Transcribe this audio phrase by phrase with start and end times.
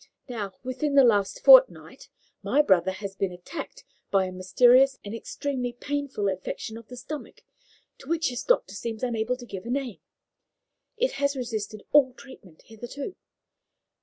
[0.27, 2.09] Now, within the last fortnight,
[2.41, 7.43] my brother has been attacked by a mysterious and extremely painful affection of the stomach,
[7.99, 9.99] to which his doctor seems unable to give a name.
[10.97, 13.15] It has resisted all treatment hitherto.